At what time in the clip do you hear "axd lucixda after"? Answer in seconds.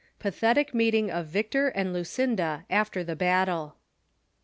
1.75-3.03